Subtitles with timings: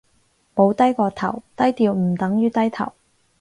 [0.55, 2.93] 冇低過頭，低調唔等於低頭